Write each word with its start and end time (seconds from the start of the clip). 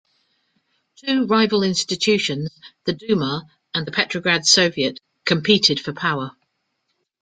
Two 0.95 1.27
rival 1.27 1.61
institutions, 1.61 2.49
the 2.85 2.93
Duma 2.93 3.43
and 3.75 3.85
the 3.85 3.91
Petrograd 3.91 4.47
Soviet, 4.47 4.99
competed 5.27 5.79
for 5.79 5.93
power. 5.93 6.31